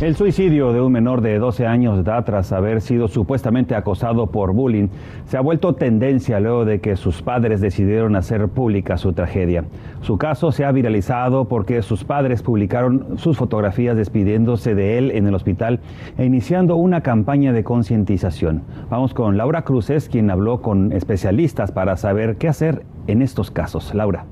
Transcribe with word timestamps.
El 0.00 0.16
suicidio 0.16 0.72
de 0.72 0.80
un 0.80 0.92
menor 0.92 1.20
de 1.20 1.38
12 1.38 1.66
años 1.66 1.96
de 1.96 2.00
edad 2.00 2.24
tras 2.24 2.52
haber 2.52 2.80
sido 2.80 3.06
supuestamente 3.06 3.74
acosado 3.74 4.28
por 4.28 4.54
bullying 4.54 4.88
se 5.26 5.36
ha 5.36 5.42
vuelto 5.42 5.74
tendencia 5.74 6.40
luego 6.40 6.64
de 6.64 6.80
que 6.80 6.96
sus 6.96 7.20
padres 7.20 7.60
decidieron 7.60 8.16
hacer 8.16 8.48
pública 8.48 8.96
su 8.96 9.12
tragedia. 9.12 9.64
Su 10.00 10.16
caso 10.16 10.52
se 10.52 10.64
ha 10.64 10.72
viralizado 10.72 11.48
porque 11.48 11.82
sus 11.82 12.04
padres 12.04 12.42
publicaron 12.42 13.18
sus 13.18 13.36
fotografías 13.36 13.94
despidiéndose 13.94 14.74
de 14.74 14.96
él 14.96 15.10
en 15.10 15.26
el 15.26 15.34
hospital 15.34 15.80
e 16.16 16.24
iniciando 16.24 16.76
una 16.76 17.02
campaña 17.02 17.52
de 17.52 17.62
concientización. 17.62 18.62
Vamos 18.88 19.12
con 19.12 19.36
Laura 19.36 19.64
Cruces, 19.64 20.08
quien 20.08 20.30
habló 20.30 20.62
con 20.62 20.92
especialistas 20.92 21.72
para 21.72 21.98
saber 21.98 22.36
qué 22.38 22.48
hacer 22.48 22.86
en 23.06 23.20
estos 23.20 23.50
casos. 23.50 23.94
Laura. 23.94 24.24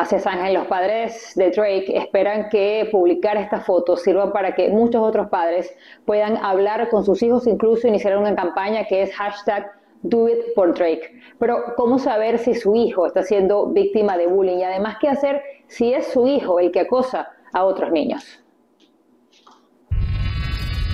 Hace 0.00 0.16
Ángel, 0.26 0.54
los 0.54 0.66
padres 0.66 1.32
de 1.36 1.50
Drake 1.50 1.94
esperan 1.94 2.48
que 2.48 2.88
publicar 2.90 3.36
esta 3.36 3.60
foto 3.60 3.98
sirva 3.98 4.32
para 4.32 4.54
que 4.54 4.70
muchos 4.70 5.02
otros 5.02 5.28
padres 5.28 5.76
puedan 6.06 6.38
hablar 6.38 6.88
con 6.88 7.04
sus 7.04 7.22
hijos, 7.22 7.46
incluso 7.46 7.86
iniciar 7.86 8.16
una 8.16 8.34
campaña 8.34 8.86
que 8.86 9.02
es 9.02 9.14
hashtag 9.14 9.70
Do. 10.00 10.26
Pero, 11.38 11.74
¿cómo 11.76 11.98
saber 11.98 12.38
si 12.38 12.54
su 12.54 12.74
hijo 12.74 13.04
está 13.04 13.22
siendo 13.22 13.66
víctima 13.66 14.16
de 14.16 14.26
bullying? 14.26 14.56
Y 14.56 14.62
además, 14.62 14.96
¿qué 15.02 15.10
hacer 15.10 15.42
si 15.66 15.92
es 15.92 16.06
su 16.06 16.26
hijo 16.26 16.60
el 16.60 16.72
que 16.72 16.80
acosa 16.80 17.28
a 17.52 17.64
otros 17.64 17.92
niños? 17.92 18.42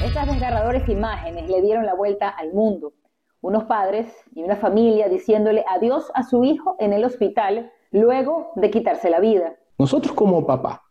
Estas 0.05 0.27
desgarradoras 0.27 0.89
imágenes 0.89 1.49
le 1.49 1.63
dieron 1.63 1.87
la 1.87 1.95
vuelta 1.95 2.29
al 2.29 2.53
mundo. 2.53 2.93
Unos 3.41 3.67
padres 3.67 4.13
y 4.35 4.43
una 4.43 4.57
familia 4.57 5.09
diciéndole 5.09 5.65
adiós 5.69 6.11
a 6.13 6.25
su 6.25 6.43
hijo 6.43 6.75
en 6.81 6.93
el 6.93 7.05
hospital 7.05 7.71
luego 7.91 8.53
de 8.57 8.71
quitarse 8.71 9.11
la 9.11 9.21
vida. 9.21 9.57
Nosotros 9.79 10.15
como 10.15 10.47
papá 10.47 10.83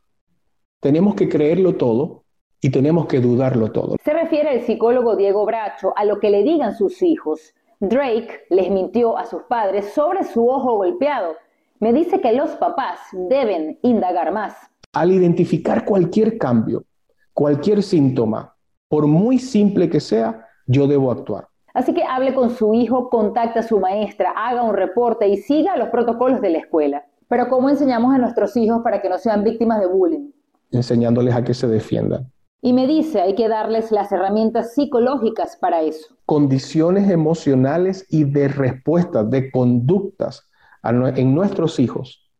tenemos 0.80 1.16
que 1.16 1.28
creerlo 1.28 1.76
todo 1.76 2.24
y 2.62 2.70
tenemos 2.70 3.08
que 3.08 3.20
dudarlo 3.20 3.72
todo. 3.72 3.96
Se 4.04 4.14
refiere 4.14 4.54
el 4.54 4.62
psicólogo 4.62 5.16
Diego 5.16 5.46
Bracho 5.46 5.94
a 5.96 6.06
lo 6.06 6.20
que 6.20 6.30
le 6.30 6.44
digan 6.44 6.76
sus 6.76 7.02
hijos. 7.02 7.54
Drake 7.80 8.46
les 8.50 8.70
mintió 8.70 9.18
a 9.18 9.26
sus 9.26 9.44
padres 9.44 9.94
sobre 9.94 10.24
su 10.24 10.48
ojo 10.48 10.78
golpeado. 10.78 11.34
Me 11.80 11.92
dice 11.92 12.22
que 12.22 12.34
los 12.34 12.52
papás 12.52 13.00
deben 13.12 13.80
indagar 13.82 14.32
más. 14.32 14.56
Al 14.94 15.12
identificar 15.12 15.86
cualquier 15.86 16.38
cambio, 16.38 16.86
cualquier 17.34 17.84
síntoma, 17.84 18.56
por 18.88 19.08
muy 19.08 19.40
simple 19.40 19.90
que 19.90 20.00
sea, 20.00 20.48
yo 20.68 20.88
debo 20.88 21.12
actuar. 21.12 21.48
Así 21.76 21.94
que 21.94 22.04
hable 22.04 22.34
con 22.34 22.52
su 22.52 22.74
hijo, 22.74 23.10
contacte 23.10 23.60
a 23.60 23.64
su 23.64 23.82
maestra, 23.82 24.32
haga 24.32 24.64
un 24.64 24.74
reporte 24.74 25.28
y 25.28 25.36
siga 25.36 25.76
los 25.76 25.90
protocolos 25.90 26.40
de 26.40 26.50
la 26.50 26.60
escuela. 26.60 27.06
Pero 27.28 27.50
¿cómo 27.50 27.70
enseñamos 27.70 28.16
a 28.16 28.18
nuestros 28.18 28.56
hijos 28.56 28.82
para 28.82 29.02
que 29.02 29.10
no 29.10 29.18
sean 29.18 29.44
víctimas 29.44 29.82
de 29.82 29.88
bullying? 29.88 30.32
Enseñándoles 30.72 31.36
a 31.36 31.44
que 31.44 31.54
se 31.54 31.68
defiendan. 31.68 32.32
Y 32.62 32.72
me 32.72 32.88
dice, 32.88 33.20
hay 33.20 33.36
que 33.36 33.50
darles 33.50 33.92
las 33.92 34.10
herramientas 34.14 34.74
psicológicas 34.74 35.58
para 35.58 35.82
eso. 35.82 36.16
Condiciones 36.26 37.10
emocionales 37.12 38.06
y 38.10 38.24
de 38.24 38.48
respuestas, 38.48 39.30
de 39.30 39.52
conductas 39.52 40.50
en 40.82 41.36
nuestros 41.36 41.78
hijos 41.80 42.32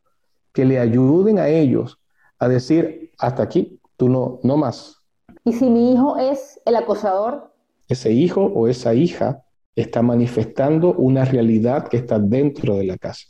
que 0.54 0.64
le 0.64 0.80
ayuden 0.80 1.40
a 1.40 1.50
ellos 1.50 2.00
a 2.40 2.48
decir, 2.48 3.12
hasta 3.20 3.44
aquí, 3.44 3.82
tú 3.98 4.08
no, 4.08 4.40
no 4.44 4.56
más. 4.56 5.02
¿Y 5.44 5.52
si 5.52 5.70
mi 5.70 5.92
hijo 5.92 6.18
es 6.18 6.62
el 6.66 6.78
acosador? 6.78 7.55
Ese 7.88 8.12
hijo 8.12 8.42
o 8.44 8.68
esa 8.68 8.94
hija 8.94 9.44
está 9.76 10.02
manifestando 10.02 10.94
una 10.94 11.26
realidad 11.26 11.88
que 11.88 11.98
está 11.98 12.20
dentro 12.20 12.78
de 12.78 12.86
la 12.86 12.98
casa. 12.98 13.28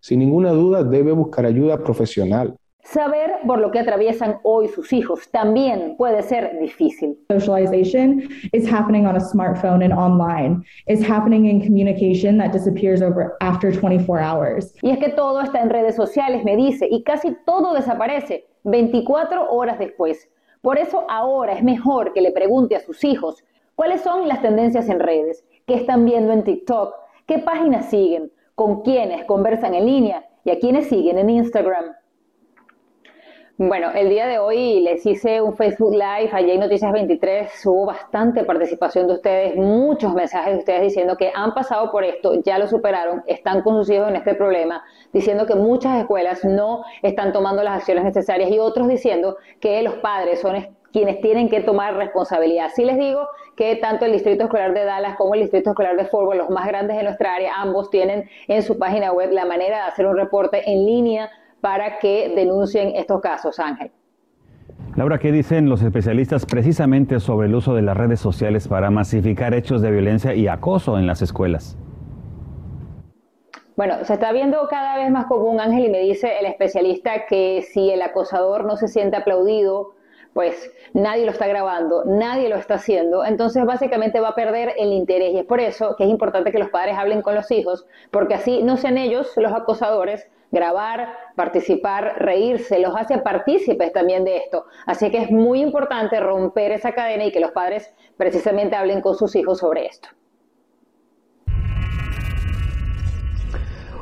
Sin 0.00 0.18
ninguna 0.18 0.50
duda 0.50 0.84
debe 0.84 1.12
buscar 1.12 1.46
ayuda 1.46 1.82
profesional. 1.82 2.56
Saber 2.82 3.38
por 3.44 3.58
lo 3.58 3.72
que 3.72 3.80
atraviesan 3.80 4.38
hoy 4.44 4.68
sus 4.68 4.92
hijos 4.92 5.28
también 5.32 5.96
puede 5.96 6.22
ser 6.22 6.56
difícil. 6.60 7.18
Socialization 7.28 8.28
is 8.52 8.72
happening 8.72 9.06
on 9.06 9.16
a 9.16 9.20
smartphone 9.20 9.82
and 9.82 9.92
online. 9.92 10.62
It's 10.86 11.02
happening 11.02 11.46
in 11.46 11.60
communication 11.60 12.38
that 12.38 12.52
disappears 12.52 13.02
over 13.02 13.36
after 13.40 13.72
24 13.72 14.20
hours. 14.20 14.72
Y 14.82 14.90
es 14.90 14.98
que 14.98 15.08
todo 15.08 15.40
está 15.40 15.62
en 15.62 15.70
redes 15.70 15.96
sociales, 15.96 16.44
me 16.44 16.54
dice, 16.54 16.86
y 16.88 17.02
casi 17.02 17.36
todo 17.44 17.74
desaparece 17.74 18.46
24 18.62 19.50
horas 19.50 19.80
después. 19.80 20.28
Por 20.62 20.78
eso 20.78 21.04
ahora 21.10 21.54
es 21.54 21.64
mejor 21.64 22.12
que 22.12 22.20
le 22.20 22.30
pregunte 22.30 22.76
a 22.76 22.80
sus 22.80 23.02
hijos 23.02 23.42
¿Cuáles 23.76 24.00
son 24.00 24.26
las 24.26 24.40
tendencias 24.40 24.88
en 24.88 25.00
redes? 25.00 25.44
¿Qué 25.66 25.74
están 25.74 26.06
viendo 26.06 26.32
en 26.32 26.44
TikTok? 26.44 26.94
¿Qué 27.26 27.40
páginas 27.40 27.90
siguen? 27.90 28.32
¿Con 28.54 28.80
quiénes 28.80 29.26
conversan 29.26 29.74
en 29.74 29.84
línea? 29.84 30.26
¿Y 30.44 30.50
a 30.50 30.58
quiénes 30.58 30.88
siguen 30.88 31.18
en 31.18 31.28
Instagram? 31.28 31.94
Bueno, 33.58 33.90
el 33.94 34.08
día 34.08 34.26
de 34.28 34.38
hoy 34.38 34.80
les 34.80 35.04
hice 35.04 35.42
un 35.42 35.54
Facebook 35.58 35.92
Live, 35.92 36.30
allí 36.32 36.52
en 36.52 36.60
Noticias 36.60 36.90
23 36.90 37.66
hubo 37.66 37.84
bastante 37.84 38.44
participación 38.44 39.08
de 39.08 39.14
ustedes, 39.14 39.56
muchos 39.56 40.14
mensajes 40.14 40.54
de 40.54 40.58
ustedes 40.60 40.80
diciendo 40.80 41.18
que 41.18 41.30
han 41.34 41.52
pasado 41.52 41.90
por 41.90 42.02
esto, 42.02 42.40
ya 42.42 42.58
lo 42.58 42.66
superaron, 42.68 43.24
están 43.26 43.60
con 43.60 43.76
sus 43.76 43.90
hijos 43.90 44.08
en 44.08 44.16
este 44.16 44.34
problema, 44.34 44.84
diciendo 45.12 45.44
que 45.44 45.54
muchas 45.54 45.98
escuelas 45.98 46.44
no 46.44 46.82
están 47.02 47.34
tomando 47.34 47.62
las 47.62 47.78
acciones 47.78 48.04
necesarias 48.04 48.50
y 48.50 48.58
otros 48.58 48.88
diciendo 48.88 49.36
que 49.60 49.82
los 49.82 49.96
padres 49.96 50.40
son 50.40 50.56
quienes 50.96 51.20
tienen 51.20 51.50
que 51.50 51.60
tomar 51.60 51.94
responsabilidad. 51.94 52.70
Sí 52.74 52.82
les 52.82 52.96
digo 52.96 53.28
que 53.54 53.76
tanto 53.76 54.06
el 54.06 54.12
Distrito 54.12 54.44
Escolar 54.44 54.72
de 54.72 54.82
Dallas 54.84 55.14
como 55.16 55.34
el 55.34 55.42
Distrito 55.42 55.68
Escolar 55.68 55.94
de 55.94 56.06
Fort 56.06 56.34
los 56.34 56.48
más 56.48 56.66
grandes 56.66 56.96
de 56.96 57.02
nuestra 57.02 57.34
área, 57.34 57.52
ambos 57.60 57.90
tienen 57.90 58.24
en 58.48 58.62
su 58.62 58.78
página 58.78 59.12
web 59.12 59.30
la 59.30 59.44
manera 59.44 59.76
de 59.76 59.82
hacer 59.90 60.06
un 60.06 60.16
reporte 60.16 60.62
en 60.64 60.86
línea 60.86 61.28
para 61.60 61.98
que 61.98 62.32
denuncien 62.34 62.96
estos 62.96 63.20
casos, 63.20 63.58
Ángel. 63.58 63.90
Laura, 64.94 65.18
¿qué 65.18 65.32
dicen 65.32 65.68
los 65.68 65.82
especialistas 65.82 66.46
precisamente 66.46 67.20
sobre 67.20 67.48
el 67.48 67.54
uso 67.54 67.74
de 67.74 67.82
las 67.82 67.94
redes 67.94 68.18
sociales 68.18 68.66
para 68.66 68.90
masificar 68.90 69.52
hechos 69.52 69.82
de 69.82 69.90
violencia 69.90 70.34
y 70.34 70.48
acoso 70.48 70.98
en 70.98 71.06
las 71.06 71.20
escuelas? 71.20 71.76
Bueno, 73.76 73.96
se 74.04 74.14
está 74.14 74.32
viendo 74.32 74.66
cada 74.70 74.96
vez 74.96 75.10
más 75.10 75.26
común, 75.26 75.60
Ángel, 75.60 75.84
y 75.84 75.90
me 75.90 76.00
dice 76.00 76.38
el 76.40 76.46
especialista 76.46 77.26
que 77.26 77.66
si 77.70 77.90
el 77.90 78.00
acosador 78.00 78.64
no 78.64 78.78
se 78.78 78.88
siente 78.88 79.18
aplaudido, 79.18 79.95
pues 80.36 80.70
nadie 80.92 81.24
lo 81.24 81.30
está 81.30 81.46
grabando, 81.46 82.04
nadie 82.04 82.50
lo 82.50 82.56
está 82.56 82.74
haciendo, 82.74 83.24
entonces 83.24 83.64
básicamente 83.64 84.20
va 84.20 84.28
a 84.28 84.34
perder 84.34 84.74
el 84.76 84.92
interés 84.92 85.32
y 85.32 85.38
es 85.38 85.46
por 85.46 85.60
eso 85.60 85.96
que 85.96 86.04
es 86.04 86.10
importante 86.10 86.52
que 86.52 86.58
los 86.58 86.68
padres 86.68 86.98
hablen 86.98 87.22
con 87.22 87.34
los 87.34 87.50
hijos, 87.50 87.86
porque 88.10 88.34
así 88.34 88.62
no 88.62 88.76
sean 88.76 88.98
ellos 88.98 89.32
los 89.36 89.50
acosadores, 89.50 90.28
grabar, 90.50 91.08
participar, 91.36 92.16
reírse, 92.18 92.78
los 92.80 92.94
hace 92.94 93.16
partícipes 93.16 93.94
también 93.94 94.24
de 94.24 94.36
esto. 94.36 94.66
Así 94.84 95.10
que 95.10 95.22
es 95.22 95.30
muy 95.30 95.62
importante 95.62 96.20
romper 96.20 96.70
esa 96.70 96.92
cadena 96.92 97.24
y 97.24 97.32
que 97.32 97.40
los 97.40 97.52
padres 97.52 97.94
precisamente 98.18 98.76
hablen 98.76 99.00
con 99.00 99.14
sus 99.14 99.34
hijos 99.36 99.60
sobre 99.60 99.86
esto. 99.86 100.10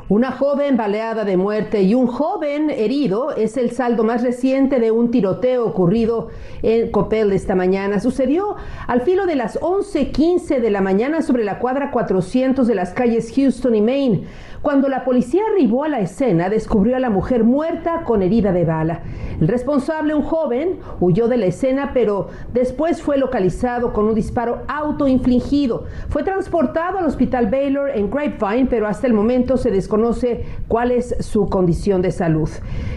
Una 0.07 0.31
joven 0.31 0.77
baleada 0.77 1.25
de 1.25 1.35
muerte 1.35 1.81
y 1.81 1.95
un 1.95 2.05
joven 2.05 2.69
herido 2.69 3.35
es 3.35 3.57
el 3.57 3.71
saldo 3.71 4.03
más 4.03 4.21
reciente 4.21 4.79
de 4.79 4.91
un 4.91 5.09
tiroteo 5.09 5.65
ocurrido 5.65 6.27
en 6.61 6.91
Copel 6.91 7.31
esta 7.31 7.55
mañana. 7.55 7.99
Sucedió 7.99 8.55
al 8.85 9.01
filo 9.01 9.25
de 9.25 9.35
las 9.35 9.59
11:15 9.59 10.59
de 10.59 10.69
la 10.69 10.81
mañana 10.81 11.23
sobre 11.23 11.43
la 11.43 11.57
cuadra 11.57 11.89
400 11.89 12.67
de 12.67 12.75
las 12.75 12.93
calles 12.93 13.33
Houston 13.35 13.73
y 13.73 13.81
Maine. 13.81 14.27
Cuando 14.65 14.89
la 14.89 15.05
policía 15.05 15.43
arribó 15.51 15.83
a 15.83 15.89
la 15.89 15.99
escena, 15.99 16.49
descubrió 16.49 16.95
a 16.95 16.99
la 16.99 17.11
mujer 17.11 17.43
muerta 17.43 18.01
con 18.03 18.23
herida 18.23 18.51
de 18.51 18.65
bala. 18.65 19.01
El 19.39 19.47
responsable, 19.47 20.15
un 20.15 20.23
joven, 20.23 20.79
huyó 20.99 21.27
de 21.27 21.37
la 21.37 21.45
escena, 21.45 21.91
pero 21.93 22.29
después 22.51 22.99
fue 22.99 23.19
localizado 23.19 23.93
con 23.93 24.05
un 24.05 24.15
disparo 24.15 24.63
autoinfligido. 24.67 25.83
Fue 26.09 26.23
transportado 26.23 26.97
al 26.97 27.05
hospital 27.05 27.45
Baylor 27.45 27.91
en 27.91 28.09
Grapevine, 28.09 28.65
pero 28.67 28.87
hasta 28.87 29.05
el 29.05 29.13
momento 29.13 29.57
se 29.57 29.69
desconoce 29.69 30.45
cuál 30.67 30.89
es 30.89 31.15
su 31.19 31.45
condición 31.45 32.01
de 32.01 32.09
salud. 32.09 32.49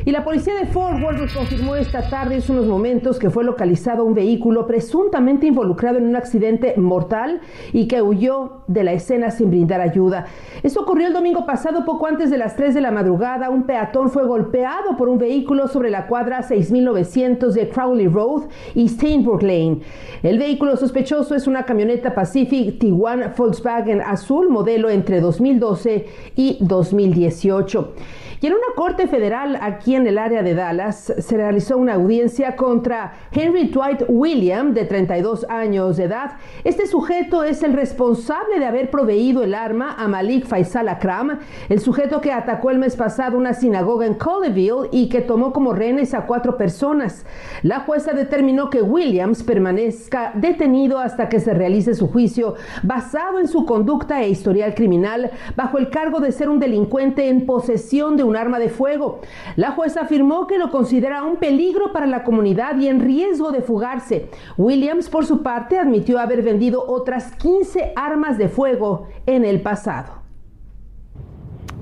Y 0.06 0.10
la 0.10 0.24
policía 0.24 0.54
de 0.54 0.64
Fort 0.64 1.02
Worth 1.02 1.34
confirmó 1.34 1.76
esta 1.76 2.08
tarde, 2.08 2.36
en 2.36 2.42
unos 2.50 2.66
momentos, 2.66 3.18
que 3.18 3.28
fue 3.28 3.44
localizado 3.44 4.06
un 4.06 4.14
vehículo 4.14 4.66
presuntamente 4.66 5.46
involucrado 5.46 5.98
en 5.98 6.06
un 6.06 6.16
accidente 6.16 6.72
mortal 6.78 7.42
y 7.74 7.88
que 7.88 8.00
huyó 8.00 8.62
de 8.68 8.84
la 8.84 8.92
escena 8.92 9.30
sin 9.30 9.50
brindar 9.50 9.82
ayuda. 9.82 10.24
Eso 10.62 10.80
ocurrió 10.80 11.08
el 11.08 11.12
domingo 11.12 11.44
pasado 11.44 11.57
pasado 11.58 11.84
poco 11.84 12.06
antes 12.06 12.30
de 12.30 12.38
las 12.38 12.54
3 12.54 12.72
de 12.72 12.80
la 12.80 12.92
madrugada, 12.92 13.50
un 13.50 13.64
peatón 13.64 14.10
fue 14.10 14.24
golpeado 14.24 14.96
por 14.96 15.08
un 15.08 15.18
vehículo 15.18 15.66
sobre 15.66 15.90
la 15.90 16.06
cuadra 16.06 16.40
6900 16.44 17.52
de 17.52 17.68
Crowley 17.68 18.06
Road 18.06 18.44
y 18.76 18.88
Steinburg 18.88 19.42
Lane. 19.42 19.80
El 20.22 20.38
vehículo 20.38 20.76
sospechoso 20.76 21.34
es 21.34 21.48
una 21.48 21.64
camioneta 21.64 22.14
Pacific 22.14 22.78
Tiguan 22.78 23.32
Volkswagen 23.36 24.00
azul 24.00 24.48
modelo 24.50 24.88
entre 24.88 25.20
2012 25.20 26.06
y 26.36 26.58
2018. 26.60 27.92
Y 28.40 28.46
en 28.46 28.52
una 28.52 28.74
corte 28.76 29.08
federal 29.08 29.58
aquí 29.60 29.96
en 29.96 30.06
el 30.06 30.16
área 30.16 30.44
de 30.44 30.54
Dallas 30.54 31.12
se 31.18 31.36
realizó 31.36 31.76
una 31.76 31.94
audiencia 31.94 32.54
contra 32.54 33.14
Henry 33.32 33.68
Dwight 33.68 34.02
William, 34.08 34.74
de 34.74 34.84
32 34.84 35.46
años 35.48 35.96
de 35.96 36.04
edad. 36.04 36.34
Este 36.62 36.86
sujeto 36.86 37.42
es 37.42 37.64
el 37.64 37.72
responsable 37.72 38.60
de 38.60 38.66
haber 38.66 38.90
proveído 38.90 39.42
el 39.42 39.54
arma 39.54 39.96
a 39.98 40.06
Malik 40.06 40.46
Faisal 40.46 40.88
Akram, 40.88 41.40
el 41.68 41.80
sujeto 41.80 42.20
que 42.20 42.30
atacó 42.30 42.70
el 42.70 42.78
mes 42.78 42.94
pasado 42.94 43.36
una 43.36 43.54
sinagoga 43.54 44.06
en 44.06 44.14
Colleyville 44.14 44.88
y 44.92 45.08
que 45.08 45.20
tomó 45.20 45.52
como 45.52 45.72
rehenes 45.72 46.14
a 46.14 46.26
cuatro 46.26 46.56
personas. 46.56 47.26
La 47.64 47.80
jueza 47.80 48.12
determinó 48.12 48.70
que 48.70 48.82
Williams 48.82 49.42
permanezca 49.42 50.30
detenido 50.34 51.00
hasta 51.00 51.28
que 51.28 51.40
se 51.40 51.54
realice 51.54 51.94
su 51.94 52.06
juicio 52.06 52.54
basado 52.84 53.40
en 53.40 53.48
su 53.48 53.66
conducta 53.66 54.22
e 54.22 54.28
historial 54.28 54.74
criminal 54.74 55.32
bajo 55.56 55.78
el 55.78 55.90
cargo 55.90 56.20
de 56.20 56.30
ser 56.30 56.48
un 56.48 56.60
delincuente 56.60 57.28
en 57.28 57.44
posesión 57.44 58.16
de 58.16 58.27
un 58.28 58.36
arma 58.36 58.58
de 58.58 58.68
fuego. 58.68 59.20
La 59.56 59.72
jueza 59.72 60.02
afirmó 60.02 60.46
que 60.46 60.58
lo 60.58 60.70
considera 60.70 61.24
un 61.24 61.36
peligro 61.36 61.92
para 61.92 62.06
la 62.06 62.24
comunidad 62.24 62.78
y 62.78 62.88
en 62.88 63.00
riesgo 63.00 63.50
de 63.50 63.62
fugarse. 63.62 64.28
Williams, 64.56 65.08
por 65.08 65.26
su 65.26 65.42
parte, 65.42 65.78
admitió 65.78 66.18
haber 66.18 66.42
vendido 66.42 66.84
otras 66.86 67.32
15 67.36 67.92
armas 67.96 68.38
de 68.38 68.48
fuego 68.48 69.08
en 69.26 69.44
el 69.44 69.60
pasado. 69.60 70.18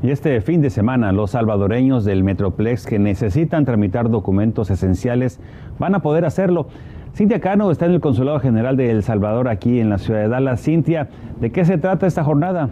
Y 0.03 0.11
este 0.11 0.41
fin 0.41 0.61
de 0.61 0.71
semana, 0.71 1.11
los 1.13 1.33
salvadoreños 1.33 2.05
del 2.05 2.23
Metroplex 2.23 2.87
que 2.87 2.99
necesitan 2.99 3.65
tramitar 3.65 4.11
documentos 4.11 4.71
esenciales 4.71 5.41
van 5.79 5.95
a 5.95 6.01
poder 6.01 6.25
hacerlo. 6.25 6.69
Cintia 7.15 7.41
Cano 7.41 7.71
está 7.71 7.87
en 7.87 7.93
el 7.93 8.01
Consulado 8.01 8.39
General 8.41 8.77
de 8.77 8.91
El 8.91 9.03
Salvador 9.03 9.49
aquí 9.49 9.81
en 9.81 9.89
la 9.89 9.97
ciudad 9.97 10.21
de 10.21 10.29
Dallas. 10.29 10.63
Cintia, 10.63 11.09
¿de 11.41 11.51
qué 11.51 11.65
se 11.65 11.79
trata 11.79 12.07
esta 12.07 12.23
jornada? 12.23 12.69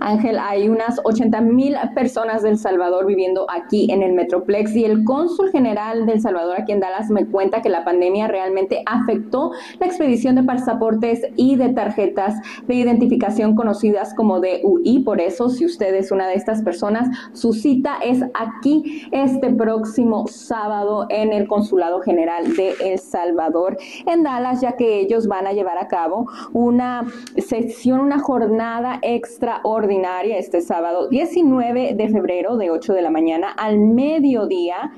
Ángel, 0.00 0.38
hay 0.38 0.68
unas 0.68 1.00
80 1.04 1.40
mil 1.40 1.76
personas 1.94 2.42
del 2.42 2.58
Salvador 2.58 3.06
viviendo 3.06 3.46
aquí 3.50 3.90
en 3.90 4.02
el 4.02 4.12
Metroplex 4.12 4.74
y 4.76 4.84
el 4.84 5.04
cónsul 5.04 5.50
general 5.50 6.06
del 6.06 6.20
Salvador 6.20 6.60
aquí 6.60 6.72
en 6.72 6.80
Dallas 6.80 7.10
me 7.10 7.26
cuenta 7.26 7.62
que 7.62 7.68
la 7.68 7.84
pandemia 7.84 8.28
realmente 8.28 8.82
afectó 8.86 9.52
la 9.80 9.86
expedición 9.86 10.36
de 10.36 10.42
pasaportes 10.44 11.22
y 11.36 11.56
de 11.56 11.70
tarjetas 11.70 12.34
de 12.66 12.74
identificación 12.74 13.54
conocidas 13.54 14.14
como 14.14 14.40
DUI. 14.40 15.00
Por 15.00 15.20
eso, 15.20 15.48
si 15.48 15.64
usted 15.64 15.94
es 15.94 16.12
una 16.12 16.28
de 16.28 16.34
estas 16.34 16.62
personas, 16.62 17.08
su 17.32 17.52
cita 17.52 17.96
es 18.04 18.22
aquí 18.34 19.08
este 19.10 19.52
próximo 19.52 20.26
sábado 20.28 21.06
en 21.08 21.32
el 21.32 21.48
Consulado 21.48 22.00
General 22.00 22.54
de 22.56 22.74
El 22.84 22.98
Salvador 22.98 23.76
en 24.06 24.22
Dallas, 24.22 24.60
ya 24.60 24.72
que 24.72 25.00
ellos 25.00 25.26
van 25.26 25.46
a 25.46 25.52
llevar 25.52 25.78
a 25.78 25.88
cabo 25.88 26.28
una 26.52 27.04
sesión, 27.36 28.00
una 28.00 28.18
jornada 28.18 28.98
extraordinaria 29.02 29.87
este 29.90 30.60
sábado 30.60 31.08
19 31.08 31.94
de 31.94 32.08
febrero 32.10 32.58
de 32.58 32.70
8 32.70 32.92
de 32.92 33.00
la 33.00 33.10
mañana 33.10 33.50
al 33.50 33.78
mediodía 33.78 34.92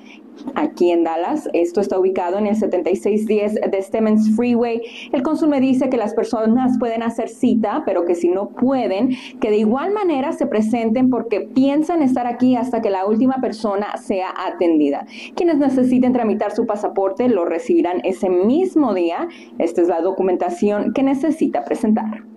aquí 0.57 0.91
en 0.91 1.05
Dallas. 1.05 1.49
Esto 1.53 1.81
está 1.81 1.99
ubicado 1.99 2.39
en 2.39 2.49
el 2.49 2.57
7610 2.57 3.71
de 3.71 3.83
Stemmons 3.83 4.35
Freeway. 4.35 4.83
El 5.13 5.23
cónsul 5.23 5.49
me 5.49 5.61
dice 5.61 5.89
que 5.91 5.97
las 5.97 6.15
personas 6.15 6.77
pueden 6.79 7.05
hacer 7.05 7.29
cita, 7.29 7.85
pero 7.87 8.05
que 8.05 8.17
si 8.17 8.29
no 8.29 8.49
pueden, 8.49 9.11
que 9.41 9.51
de 9.51 9.59
igual 9.59 9.93
manera 9.93 10.33
se 10.33 10.47
presenten 10.47 11.09
porque 11.09 11.41
piensan 11.41 12.03
estar 12.03 12.27
aquí 12.27 12.57
hasta 12.57 12.83
que 12.83 12.91
la 12.91 13.07
última 13.07 13.37
persona 13.41 13.97
sea 13.97 14.35
atendida. 14.37 15.07
Quienes 15.37 15.59
necesiten 15.59 16.13
tramitar 16.13 16.51
su 16.51 16.67
pasaporte 16.67 17.29
lo 17.29 17.45
recibirán 17.45 18.01
ese 18.03 18.29
mismo 18.29 18.93
día. 18.93 19.29
Esta 19.59 19.83
es 19.83 19.89
la 19.89 20.01
documentación 20.01 20.93
que 20.93 21.05
necesita 21.05 21.65
presentar. 21.65 22.30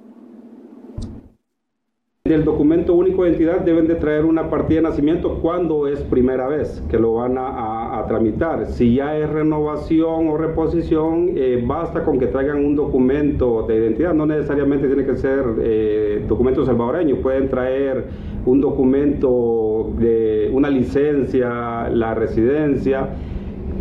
Del 2.25 2.45
documento 2.45 2.93
único 2.93 3.23
de 3.23 3.31
identidad 3.31 3.59
deben 3.65 3.85
de 3.85 3.95
traer 3.95 4.23
una 4.23 4.49
partida 4.49 4.77
de 4.77 4.83
nacimiento 4.83 5.39
cuando 5.41 5.89
es 5.89 5.99
primera 6.03 6.47
vez 6.47 6.81
que 6.89 6.97
lo 6.97 7.15
van 7.15 7.35
a, 7.37 8.01
tramitar. 8.07 8.65
Si 8.67 8.95
ya 8.95 9.17
es 9.17 9.29
renovación 9.29 10.29
o 10.29 10.37
reposición, 10.37 11.31
eh, 11.35 11.61
basta 11.67 12.05
con 12.05 12.19
que 12.19 12.27
traigan 12.27 12.63
un 12.63 12.77
documento 12.77 13.63
de 13.67 13.75
identidad. 13.75 14.13
No 14.13 14.25
necesariamente 14.25 14.87
tiene 14.87 15.05
que 15.05 15.17
ser 15.17 15.43
eh, 15.59 16.23
documento 16.25 16.65
salvadoreño. 16.65 17.17
Pueden 17.17 17.49
traer 17.49 18.05
un 18.45 18.61
documento 18.61 19.91
de 19.99 20.49
una 20.53 20.69
licencia, 20.69 21.89
la 21.89 22.15
residencia. 22.15 23.09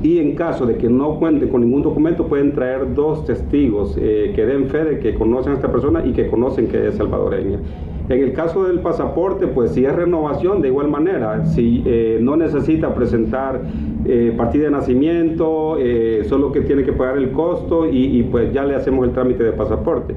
Y 0.02 0.18
en 0.18 0.34
caso 0.34 0.66
de 0.66 0.78
que 0.78 0.88
no 0.88 1.20
cuenten 1.20 1.48
con 1.48 1.60
ningún 1.60 1.82
documento, 1.82 2.26
pueden 2.26 2.50
traer 2.54 2.92
dos 2.92 3.24
testigos 3.24 3.96
eh, 4.00 4.32
que 4.34 4.44
den 4.44 4.66
fe 4.66 4.82
de 4.82 4.98
que 4.98 5.14
conocen 5.14 5.52
a 5.52 5.54
esta 5.54 5.70
persona 5.70 6.04
y 6.04 6.10
que 6.10 6.26
conocen 6.26 6.66
que 6.66 6.88
es 6.88 6.96
salvadoreña. 6.96 7.60
En 8.08 8.20
el 8.20 8.32
caso 8.32 8.64
del 8.64 8.80
pasaporte, 8.80 9.46
pues 9.46 9.72
si 9.72 9.84
es 9.84 9.94
renovación, 9.94 10.60
de 10.60 10.68
igual 10.68 10.88
manera, 10.88 11.46
si 11.46 11.82
eh, 11.86 12.18
no 12.20 12.36
necesita 12.36 12.94
presentar 12.94 13.62
eh, 14.04 14.34
partida 14.36 14.64
de 14.64 14.70
nacimiento, 14.72 15.76
eh, 15.78 16.24
solo 16.28 16.50
que 16.50 16.62
tiene 16.62 16.82
que 16.84 16.92
pagar 16.92 17.16
el 17.16 17.30
costo 17.30 17.86
y, 17.86 18.18
y 18.18 18.22
pues 18.24 18.52
ya 18.52 18.64
le 18.64 18.74
hacemos 18.74 19.06
el 19.06 19.12
trámite 19.12 19.44
de 19.44 19.52
pasaporte. 19.52 20.16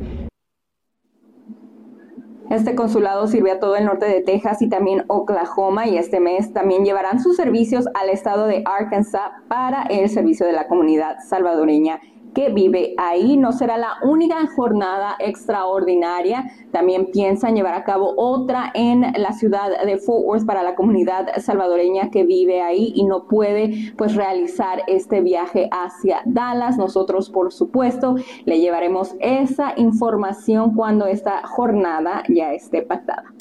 Este 2.49 2.75
consulado 2.75 3.27
sirve 3.27 3.51
a 3.51 3.59
todo 3.59 3.75
el 3.75 3.85
norte 3.85 4.05
de 4.05 4.21
Texas 4.21 4.61
y 4.61 4.69
también 4.69 5.03
Oklahoma 5.07 5.87
y 5.87 5.97
este 5.97 6.19
mes 6.19 6.53
también 6.53 6.85
llevarán 6.85 7.19
sus 7.19 7.35
servicios 7.35 7.87
al 7.95 8.09
estado 8.09 8.45
de 8.47 8.61
Arkansas 8.65 9.31
para 9.47 9.83
el 9.83 10.09
servicio 10.09 10.45
de 10.45 10.53
la 10.53 10.67
comunidad 10.67 11.17
salvadoreña 11.27 11.99
que 12.35 12.49
vive 12.49 12.93
ahí. 12.97 13.37
No 13.37 13.51
será 13.51 13.77
la 13.77 13.95
única 14.03 14.35
jornada 14.55 15.15
extraordinaria. 15.17 16.51
También 16.71 17.07
piensan 17.11 17.55
llevar 17.55 17.73
a 17.73 17.83
cabo 17.83 18.13
otra 18.17 18.71
en 18.75 19.01
la 19.17 19.31
ciudad 19.31 19.83
de 19.83 19.97
Fort 19.97 20.25
Worth 20.25 20.45
para 20.45 20.61
la 20.61 20.75
comunidad 20.75 21.27
salvadoreña 21.37 22.11
que 22.11 22.23
vive 22.23 22.61
ahí 22.61 22.91
y 22.93 23.05
no 23.05 23.27
puede 23.27 23.93
pues 23.97 24.15
realizar 24.15 24.83
este 24.85 25.21
viaje 25.21 25.69
hacia 25.71 26.21
Dallas. 26.25 26.77
Nosotros, 26.77 27.31
por 27.31 27.51
supuesto, 27.51 28.15
le 28.45 28.59
llevaremos 28.59 29.15
esa 29.19 29.73
información 29.77 30.75
cuando 30.75 31.07
esta 31.07 31.47
jornada 31.47 32.23
ya 32.29 32.53
esté 32.53 32.81
pactada. 32.81 33.33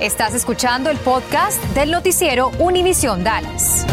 Estás 0.00 0.34
escuchando 0.34 0.90
el 0.90 0.98
podcast 0.98 1.62
del 1.76 1.92
noticiero 1.92 2.50
Univisión 2.58 3.22
Dallas. 3.22 3.86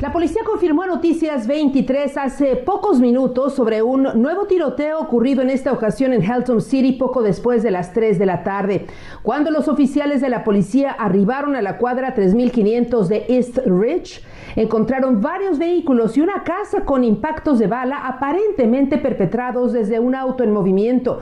La 0.00 0.12
policía 0.12 0.40
confirmó 0.46 0.86
Noticias 0.86 1.46
23 1.46 2.16
hace 2.16 2.56
pocos 2.56 3.00
minutos 3.00 3.54
sobre 3.54 3.82
un 3.82 4.04
nuevo 4.14 4.46
tiroteo 4.46 4.98
ocurrido 4.98 5.42
en 5.42 5.50
esta 5.50 5.74
ocasión 5.74 6.14
en 6.14 6.22
Helton 6.22 6.62
City 6.62 6.92
poco 6.92 7.22
después 7.22 7.62
de 7.62 7.70
las 7.70 7.92
3 7.92 8.18
de 8.18 8.24
la 8.24 8.42
tarde. 8.42 8.86
Cuando 9.22 9.50
los 9.50 9.68
oficiales 9.68 10.22
de 10.22 10.30
la 10.30 10.42
policía 10.42 10.92
arribaron 10.92 11.54
a 11.54 11.60
la 11.60 11.76
cuadra 11.76 12.14
3500 12.14 13.10
de 13.10 13.26
East 13.28 13.58
Ridge, 13.66 14.24
encontraron 14.56 15.20
varios 15.20 15.58
vehículos 15.58 16.16
y 16.16 16.22
una 16.22 16.44
casa 16.44 16.86
con 16.86 17.04
impactos 17.04 17.58
de 17.58 17.66
bala 17.66 18.06
aparentemente 18.06 18.96
perpetrados 18.96 19.74
desde 19.74 20.00
un 20.00 20.14
auto 20.14 20.42
en 20.42 20.52
movimiento. 20.54 21.20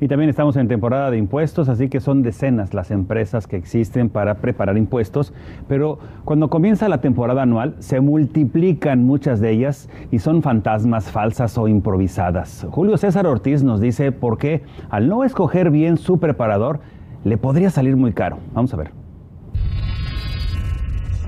Y 0.00 0.08
también 0.08 0.30
estamos 0.30 0.56
en 0.56 0.66
temporada 0.66 1.10
de 1.10 1.18
impuestos, 1.18 1.68
así 1.68 1.90
que 1.90 2.00
son 2.00 2.22
decenas 2.22 2.72
las 2.72 2.90
empresas 2.90 3.46
que 3.46 3.56
existen 3.56 4.08
para 4.08 4.36
preparar 4.36 4.78
impuestos, 4.78 5.34
pero 5.68 5.98
cuando 6.24 6.48
comienza 6.48 6.88
la 6.88 7.02
temporada 7.02 7.42
anual 7.42 7.76
se 7.80 8.00
multiplican 8.00 9.04
muchas 9.04 9.40
de 9.40 9.50
ellas 9.50 9.90
y 10.10 10.20
son 10.20 10.40
fantasmas 10.40 11.10
falsas 11.10 11.58
o 11.58 11.68
improvisadas. 11.68 12.66
Julio 12.70 12.96
César 12.96 13.26
Ortiz 13.26 13.62
nos 13.62 13.78
dice 13.80 14.10
por 14.10 14.38
qué 14.38 14.62
al 14.88 15.06
no 15.08 15.22
escoger 15.22 15.70
bien 15.70 15.98
su 15.98 16.18
preparador 16.18 16.80
le 17.22 17.36
podría 17.36 17.68
salir 17.68 17.96
muy 17.96 18.14
caro. 18.14 18.38
Vamos 18.54 18.72
a 18.72 18.78
ver 18.78 19.00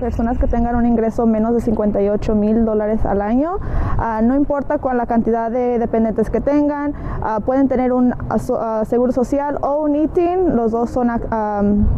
personas 0.03 0.37
que 0.37 0.47
tengan 0.47 0.75
un 0.75 0.85
ingreso 0.85 1.25
menos 1.25 1.53
de 1.53 1.61
58 1.61 2.35
mil 2.35 2.65
dólares 2.65 3.05
al 3.05 3.21
año. 3.21 3.55
Ah, 3.97 4.19
no 4.21 4.35
importa 4.35 4.77
cuál 4.79 4.97
la 4.97 5.05
cantidad 5.05 5.49
de 5.49 5.79
dependientes 5.79 6.29
que 6.29 6.41
tengan, 6.41 6.93
ah, 7.23 7.39
pueden 7.39 7.67
tener 7.67 7.93
un 7.93 8.13
ah, 8.29 8.83
seguro 8.85 9.11
social 9.11 9.57
o 9.61 9.83
un 9.83 9.95
ITIN, 9.95 10.55
los 10.55 10.71
dos 10.71 10.89
son 10.89 11.09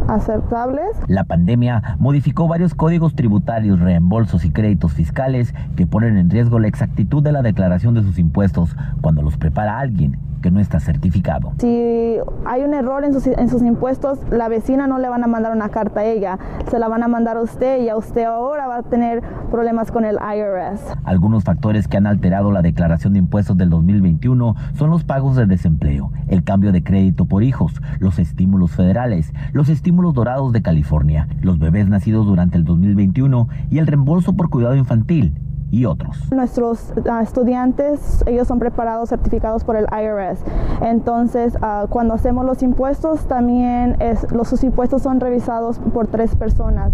aceptables. 0.07 0.97
La 1.07 1.23
pandemia 1.23 1.97
modificó 1.99 2.47
varios 2.47 2.73
códigos 2.73 3.15
tributarios, 3.15 3.79
reembolsos 3.79 4.45
y 4.45 4.51
créditos 4.51 4.93
fiscales 4.93 5.53
que 5.75 5.87
ponen 5.87 6.17
en 6.17 6.29
riesgo 6.29 6.59
la 6.59 6.67
exactitud 6.67 7.23
de 7.23 7.31
la 7.31 7.41
declaración 7.41 7.93
de 7.93 8.03
sus 8.03 8.19
impuestos 8.19 8.75
cuando 9.01 9.21
los 9.21 9.37
prepara 9.37 9.79
alguien 9.79 10.17
que 10.45 10.51
no 10.51 10.59
está 10.59 10.79
certificado. 10.79 11.53
Si 11.57 12.17
hay 12.45 12.61
un 12.61 12.75
error 12.75 13.03
en 13.03 13.13
sus, 13.13 13.25
en 13.25 13.49
sus 13.49 13.63
impuestos, 13.63 14.19
la 14.29 14.47
vecina 14.47 14.85
no 14.85 14.99
le 14.99 15.09
van 15.09 15.23
a 15.23 15.27
mandar 15.27 15.51
una 15.51 15.69
carta 15.69 16.01
a 16.01 16.05
ella, 16.05 16.37
se 16.69 16.77
la 16.77 16.87
van 16.87 17.01
a 17.01 17.07
mandar 17.07 17.37
a 17.37 17.41
usted 17.41 17.81
y 17.81 17.89
a 17.89 17.97
usted 17.97 18.25
ahora 18.25 18.67
va 18.67 18.77
a 18.77 18.83
tener 18.83 19.23
problemas 19.49 19.91
con 19.91 20.05
el 20.05 20.17
IRS. 20.17 20.81
Algunos 21.03 21.43
factores 21.43 21.87
que 21.87 21.97
han 21.97 22.05
alterado 22.05 22.51
la 22.51 22.61
declaración 22.61 23.13
de 23.13 23.19
impuestos 23.19 23.57
del 23.57 23.71
2021 23.71 24.55
son 24.75 24.91
los 24.91 25.03
pagos 25.15 25.37
de 25.37 25.45
desempleo, 25.45 26.11
el 26.27 26.43
cambio 26.43 26.73
de 26.73 26.83
crédito 26.83 27.23
por 27.23 27.41
hijos, 27.41 27.71
los 27.99 28.19
estímulos 28.19 28.71
federales, 28.71 29.31
los 29.53 29.69
estímulos 29.69 30.13
dorados 30.13 30.51
de 30.51 30.61
California, 30.61 31.29
los 31.39 31.57
bebés 31.57 31.87
nacidos 31.87 32.25
durante 32.25 32.57
el 32.57 32.65
2021 32.65 33.47
y 33.71 33.77
el 33.77 33.87
reembolso 33.87 34.33
por 34.33 34.49
cuidado 34.49 34.75
infantil 34.75 35.33
y 35.71 35.85
otros. 35.85 36.17
Nuestros 36.33 36.91
ah, 37.09 37.21
estudiantes, 37.21 38.25
ellos 38.27 38.45
son 38.45 38.59
preparados, 38.59 39.07
certificados 39.07 39.63
por 39.63 39.77
el 39.77 39.85
IRS. 39.85 40.43
Entonces, 40.81 41.57
uh, 41.61 41.87
cuando 41.87 42.13
hacemos 42.13 42.45
los 42.45 42.61
impuestos, 42.61 43.25
también 43.25 43.95
es, 44.01 44.29
los 44.33 44.49
sus 44.49 44.65
impuestos 44.65 45.01
son 45.01 45.21
revisados 45.21 45.79
por 45.93 46.07
tres 46.07 46.35
personas 46.35 46.91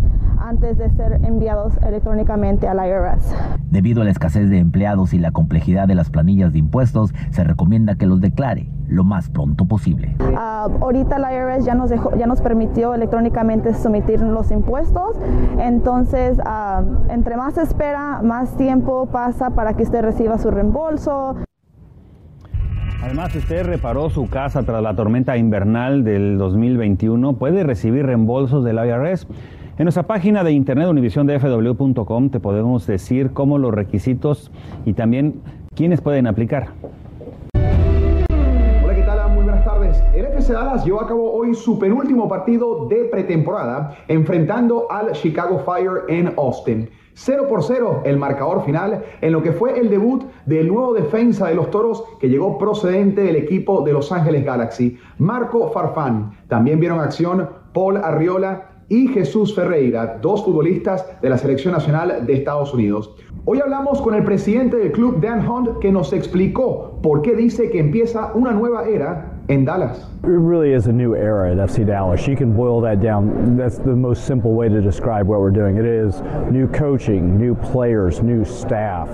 antes 0.52 0.78
de 0.78 0.90
ser 0.90 1.14
enviados 1.24 1.78
electrónicamente 1.78 2.68
al 2.68 2.86
IRS. 2.86 3.34
Debido 3.70 4.02
a 4.02 4.06
la 4.06 4.12
escasez 4.12 4.50
de 4.50 4.58
empleados 4.58 5.14
y 5.14 5.18
la 5.18 5.32
complejidad 5.32 5.88
de 5.88 5.96
las 5.96 6.10
planillas 6.10 6.52
de 6.52 6.60
impuestos, 6.60 7.14
se 7.30 7.46
recomienda 7.46 7.96
que 7.96 8.06
los 8.06 8.20
declare 8.20 8.68
lo 8.90 9.06
más 9.06 9.30
pronto 9.30 9.64
posible. 9.64 10.14
Uh, 10.20 10.84
ahorita 10.84 11.16
el 11.16 11.24
IRS 11.24 11.66
ya 11.66 11.74
nos, 11.74 11.90
dejó, 11.90 12.18
ya 12.18 12.28
nos 12.28 12.42
permitió 12.42 12.94
electrónicamente 12.94 13.74
someter 13.74 14.22
los 14.22 14.52
impuestos, 14.52 15.16
entonces 15.58 16.38
entre 17.08 17.38
más 17.38 17.58
espera, 17.58 18.22
más 18.22 18.58
tiempo 18.58 19.06
pasa 19.06 19.52
para 19.52 19.74
que 19.76 19.84
usted 19.84 20.02
reciba 20.02 20.38
su 20.38 20.52
reembolso. 20.52 21.38
Además, 23.02 23.32
si 23.32 23.38
usted 23.38 23.66
reparó 23.66 24.10
su 24.10 24.30
casa 24.30 24.64
tras 24.64 24.84
la 24.84 24.98
tormenta 24.98 25.38
invernal 25.38 26.04
del 26.04 26.38
2021, 26.38 27.38
puede 27.38 27.64
recibir 27.64 28.06
reembolsos 28.06 28.66
del 28.66 28.76
IRS. 28.86 29.28
En 29.82 29.86
nuestra 29.86 30.04
página 30.04 30.44
de 30.44 30.52
internet 30.52 30.88
univisiondfw.com 30.90 32.30
te 32.30 32.40
podemos 32.40 32.86
decir 32.86 33.32
cómo 33.32 33.58
los 33.58 33.74
requisitos 33.74 34.52
y 34.86 34.94
también 34.94 35.42
quiénes 35.74 36.02
pueden 36.02 36.28
aplicar. 36.28 36.68
Hola, 37.56 38.94
¿qué 38.94 39.02
tal? 39.02 39.34
Muy 39.34 39.44
buenas 39.44 39.66
tardes. 39.66 40.00
El 40.14 40.26
FC 40.26 40.54
Dallas 40.54 40.86
llevó 40.86 41.02
a 41.02 41.08
cabo 41.08 41.34
hoy 41.34 41.56
su 41.56 41.80
penúltimo 41.80 42.30
partido 42.30 42.86
de 42.90 43.06
pretemporada 43.06 43.98
enfrentando 44.08 44.86
al 44.92 45.14
Chicago 45.14 45.64
Fire 45.66 46.04
en 46.10 46.32
Austin. 46.38 46.88
0 47.16 47.48
por 47.50 47.64
0 47.64 48.04
el 48.06 48.18
marcador 48.18 48.64
final 48.64 49.04
en 49.20 49.32
lo 49.32 49.42
que 49.42 49.52
fue 49.52 49.80
el 49.80 49.90
debut 49.90 50.26
del 50.46 50.68
nuevo 50.68 50.94
defensa 50.94 51.48
de 51.48 51.56
los 51.56 51.72
Toros 51.72 52.04
que 52.20 52.30
llegó 52.30 52.60
procedente 52.60 53.24
del 53.24 53.36
equipo 53.36 53.82
de 53.82 53.94
Los 53.94 54.12
Ángeles 54.12 54.46
Galaxy, 54.46 55.00
Marco 55.18 55.72
Farfán. 55.72 56.34
También 56.48 56.80
vieron 56.80 57.00
acción 57.00 57.50
Paul 57.74 57.98
Arriola 57.98 58.71
y 58.92 59.08
Jesús 59.08 59.56
Ferreira, 59.56 60.20
dos 60.22 60.44
futbolistas 60.44 61.06
de 61.22 61.30
la 61.30 61.38
Selección 61.38 61.74
Nacional 61.74 62.26
de 62.26 62.34
Estados 62.34 62.74
Unidos. 62.74 63.16
Hoy 63.46 63.62
hablamos 63.62 64.02
con 64.02 64.14
el 64.16 64.26
presidente 64.26 64.76
del 64.76 64.92
club, 64.92 65.22
Dan 65.22 65.48
Hunt, 65.50 65.80
que 65.80 65.94
nos 65.94 66.12
explicó 66.12 67.00
por 67.02 67.22
qué 67.22 67.34
dice 67.34 67.70
que 67.70 67.80
empieza 67.80 68.34
una 68.34 68.52
nueva 68.52 68.90
era 68.90 69.31
en 69.50 69.66
Dallas. 69.66 69.98
It 70.24 70.28
really 70.28 70.74
is 70.74 70.86
a 70.86 70.92
new 70.92 71.16
era 71.16 71.52
at 71.52 71.58
FC 71.58 71.84
Dallas. 71.84 72.28
You 72.28 72.36
can 72.36 72.54
boil 72.54 72.80
that 72.82 73.02
down. 73.02 73.58
That's 73.58 73.80
the 73.80 73.96
most 73.96 74.28
simple 74.28 74.54
way 74.54 74.70
to 74.70 74.80
describe 74.80 75.26
what 75.26 75.40
we're 75.40 75.50
doing. 75.50 75.78
It 75.78 75.86
is 75.86 76.22
new 76.52 76.68
coaching, 76.68 77.40
new 77.40 77.56
players, 77.56 78.22
new 78.22 78.46
staff. 78.46 79.10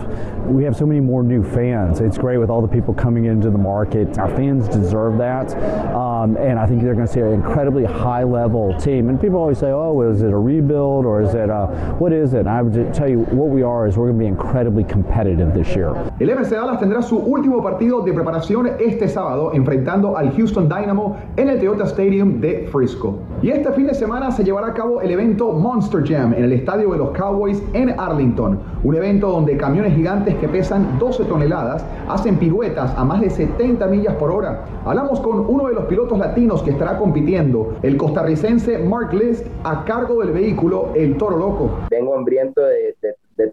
We 0.45 0.65
have 0.65 0.75
so 0.75 0.85
many 0.85 0.99
more 0.99 1.23
new 1.23 1.43
fans. 1.43 2.01
It's 2.01 2.17
great 2.17 2.39
with 2.39 2.49
all 2.49 2.61
the 2.61 2.67
people 2.67 2.93
coming 2.93 3.23
into 3.23 3.49
the 3.49 3.57
market. 3.57 4.17
Our 4.17 4.27
fans 4.35 4.67
deserve 4.67 5.17
that. 5.19 5.55
Um, 5.95 6.35
and 6.35 6.59
I 6.59 6.67
think 6.67 6.83
they're 6.83 6.93
going 6.93 7.07
to 7.07 7.13
see 7.13 7.21
an 7.21 7.31
incredibly 7.31 7.85
high 7.85 8.23
level 8.23 8.77
team. 8.77 9.07
And 9.07 9.19
people 9.19 9.39
always 9.39 9.59
say, 9.59 9.71
oh, 9.71 10.01
is 10.01 10.23
it 10.23 10.33
a 10.33 10.37
rebuild 10.37 11.05
or 11.05 11.21
is 11.21 11.33
it 11.35 11.49
a, 11.49 11.67
what 11.99 12.11
is 12.11 12.33
it? 12.33 12.39
And 12.39 12.49
I 12.49 12.61
would 12.61 12.93
tell 12.93 13.09
you 13.09 13.19
what 13.19 13.47
we 13.47 13.63
are 13.63 13.87
is 13.87 13.95
we're 13.95 14.11
going 14.11 14.19
to 14.19 14.23
be 14.23 14.27
incredibly 14.27 14.83
competitive 14.83 15.53
this 15.53 15.73
year. 15.73 15.95
El 16.19 16.27
FC 16.27 16.51
Dallas 16.51 16.81
tendrá 16.81 17.01
su 17.01 17.17
último 17.17 17.63
partido 17.63 18.01
de 18.01 18.11
preparación 18.13 18.67
este 18.77 19.07
sábado 19.07 19.53
enfrentando 19.53 20.17
al 20.17 20.26
Houston 20.35 20.67
Dynamo 20.67 21.17
en 21.35 21.49
el 21.49 21.59
Toyota 21.59 21.85
Stadium 21.85 22.39
de 22.39 22.67
Frisco. 22.71 23.19
Y 23.41 23.49
este 23.49 23.71
fin 23.71 23.87
de 23.87 23.93
semana 23.93 24.31
se 24.31 24.43
llevará 24.43 24.67
a 24.67 24.73
cabo 24.73 25.01
el 25.01 25.11
evento 25.11 25.51
Monster 25.51 26.03
Jam 26.03 26.33
en 26.33 26.43
el 26.43 26.53
estadio 26.53 26.91
de 26.91 26.97
los 26.97 27.11
Cowboys 27.11 27.61
en 27.73 27.99
Arlington, 27.99 28.59
un 28.83 28.95
evento 28.95 29.29
donde 29.29 29.57
camiones 29.57 29.93
gigantes 29.93 30.35
que 30.35 30.47
pesan 30.47 30.97
12 30.97 31.25
toneladas 31.25 31.85
hacen 32.07 32.37
piruetas 32.37 32.93
a 32.97 33.03
más 33.03 33.21
de 33.21 33.29
70 33.29 33.85
millas 33.87 34.15
por 34.15 34.31
hora. 34.31 34.65
Hablamos 34.85 35.19
con 35.19 35.39
uno 35.39 35.67
de 35.67 35.73
los 35.73 35.85
pilotos 35.85 36.17
latinos 36.17 36.63
que 36.63 36.71
estará 36.71 36.97
compitiendo, 36.97 37.75
el 37.83 37.97
costarricense 37.97 38.79
Mark 38.79 39.13
List, 39.13 39.45
a 39.63 39.85
cargo 39.85 40.21
del 40.21 40.31
vehículo 40.31 40.91
El 40.95 41.17
Toro 41.17 41.37
Loco. 41.37 41.69
Vengo 41.89 42.15
hambriento 42.15 42.61
de, 42.61 42.95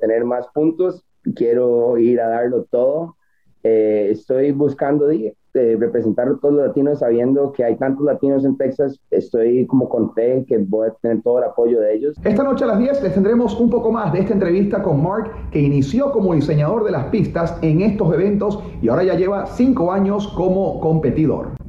tener 0.01 0.25
más 0.25 0.47
puntos, 0.49 1.05
quiero 1.35 1.99
ir 1.99 2.21
a 2.21 2.29
darlo 2.29 2.65
todo. 2.65 3.17
Eh, 3.63 4.09
estoy 4.11 4.53
buscando 4.53 5.07
de 5.55 5.77
representar 5.77 6.29
a 6.29 6.37
todos 6.37 6.55
los 6.55 6.67
latinos 6.67 6.99
sabiendo 6.99 7.53
que 7.53 7.65
hay 7.65 7.77
tantos 7.77 8.05
latinos 8.05 8.45
en 8.45 8.57
Texas. 8.57 9.01
Estoy 9.11 9.67
como 9.67 9.89
con 9.89 10.13
fe 10.13 10.45
que 10.47 10.59
voy 10.59 10.89
a 10.89 10.91
tener 10.95 11.23
todo 11.23 11.39
el 11.39 11.45
apoyo 11.45 11.81
de 11.81 11.95
ellos. 11.95 12.17
Esta 12.25 12.43
noche 12.43 12.65
a 12.65 12.69
las 12.69 12.79
10 12.79 13.03
les 13.03 13.15
tendremos 13.15 13.59
un 13.59 13.71
poco 13.71 13.93
más 13.93 14.13
de 14.13 14.21
esta 14.21 14.35
entrevista 14.35 14.83
con 14.83 15.03
Mark, 15.03 15.31
que 15.53 15.61
inició 15.61 16.11
como 16.11 16.35
diseñador 16.35 16.85
de 16.85 16.91
las 16.91 17.07
pistas 17.07 17.57
en 17.63 17.81
estos 17.81 18.13
eventos 18.13 18.59
y 18.83 18.89
ahora 18.89 19.05
ya 19.05 19.15
lleva 19.15 19.47
cinco 19.47 19.93
años 19.93 20.29
como 20.29 20.81
competidor. 20.81 21.64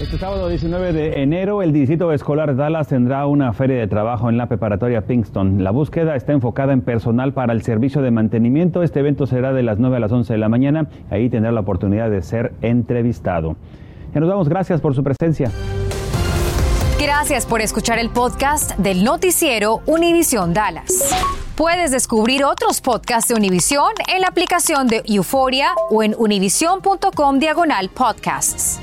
Este 0.00 0.16
sábado 0.16 0.48
19 0.48 0.94
de 0.94 1.22
enero, 1.22 1.60
el 1.60 1.74
Distrito 1.74 2.10
Escolar 2.10 2.56
Dallas 2.56 2.88
tendrá 2.88 3.26
una 3.26 3.52
feria 3.52 3.76
de 3.76 3.86
trabajo 3.86 4.30
en 4.30 4.38
la 4.38 4.46
preparatoria 4.46 5.02
Pinkston. 5.02 5.62
La 5.62 5.72
búsqueda 5.72 6.16
está 6.16 6.32
enfocada 6.32 6.72
en 6.72 6.80
personal 6.80 7.34
para 7.34 7.52
el 7.52 7.60
servicio 7.60 8.00
de 8.00 8.10
mantenimiento. 8.10 8.82
Este 8.82 9.00
evento 9.00 9.26
será 9.26 9.52
de 9.52 9.62
las 9.62 9.78
9 9.78 9.98
a 9.98 10.00
las 10.00 10.10
11 10.10 10.32
de 10.32 10.38
la 10.38 10.48
mañana. 10.48 10.88
Ahí 11.10 11.28
tendrá 11.28 11.52
la 11.52 11.60
oportunidad 11.60 12.10
de 12.10 12.22
ser 12.22 12.54
entrevistado. 12.62 13.56
Ya 14.14 14.20
nos 14.20 14.30
damos 14.30 14.48
gracias 14.48 14.80
por 14.80 14.94
su 14.94 15.04
presencia. 15.04 15.50
Gracias 16.98 17.44
por 17.44 17.60
escuchar 17.60 17.98
el 17.98 18.08
podcast 18.08 18.78
del 18.78 19.04
noticiero 19.04 19.82
Univisión 19.84 20.54
Dallas. 20.54 21.14
Puedes 21.56 21.90
descubrir 21.90 22.42
otros 22.44 22.80
podcasts 22.80 23.28
de 23.28 23.34
Univisión 23.34 23.92
en 24.10 24.22
la 24.22 24.28
aplicación 24.28 24.86
de 24.86 25.02
Euforia 25.04 25.74
o 25.90 26.02
en 26.02 26.14
univision.com 26.16 27.38
diagonal 27.38 27.90
podcasts. 27.90 28.80